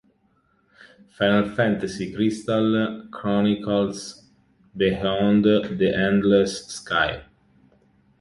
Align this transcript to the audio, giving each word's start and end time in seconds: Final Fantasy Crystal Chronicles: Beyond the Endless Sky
Final 1.15 1.49
Fantasy 1.53 2.11
Crystal 2.11 3.05
Chronicles: 3.11 4.23
Beyond 4.75 5.45
the 5.45 5.93
Endless 5.95 6.65
Sky 6.65 7.23